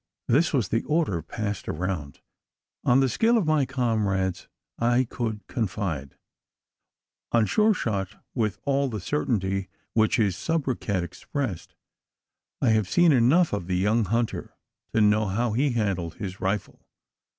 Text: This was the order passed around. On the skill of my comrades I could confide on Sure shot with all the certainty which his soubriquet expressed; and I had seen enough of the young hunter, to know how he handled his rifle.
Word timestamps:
This 0.27 0.51
was 0.51 0.69
the 0.69 0.81
order 0.85 1.21
passed 1.21 1.69
around. 1.69 2.21
On 2.83 3.01
the 3.01 3.07
skill 3.07 3.37
of 3.37 3.45
my 3.45 3.67
comrades 3.67 4.47
I 4.79 5.03
could 5.03 5.45
confide 5.45 6.17
on 7.31 7.45
Sure 7.45 7.71
shot 7.75 8.15
with 8.33 8.57
all 8.65 8.89
the 8.89 8.99
certainty 8.99 9.69
which 9.93 10.15
his 10.15 10.35
soubriquet 10.35 11.03
expressed; 11.03 11.75
and 12.61 12.71
I 12.71 12.73
had 12.73 12.87
seen 12.87 13.11
enough 13.11 13.53
of 13.53 13.67
the 13.67 13.77
young 13.77 14.05
hunter, 14.05 14.55
to 14.95 15.01
know 15.01 15.27
how 15.27 15.51
he 15.53 15.73
handled 15.73 16.15
his 16.15 16.41
rifle. 16.41 16.81